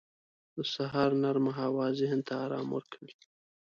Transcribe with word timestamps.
•د 0.55 0.57
سهار 0.73 1.11
نرمه 1.23 1.51
هوا 1.59 1.87
ذهن 1.99 2.19
ته 2.27 2.33
آرام 2.45 2.67
ورکوي. 2.75 3.13